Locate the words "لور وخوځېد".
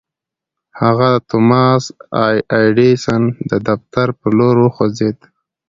4.39-5.17